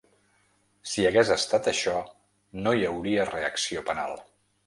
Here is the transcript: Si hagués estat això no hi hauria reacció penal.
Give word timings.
Si 0.93 1.03
hagués 1.09 1.29
estat 1.35 1.69
això 1.71 1.93
no 2.63 2.75
hi 2.79 2.87
hauria 2.89 3.27
reacció 3.31 3.87
penal. 3.91 4.19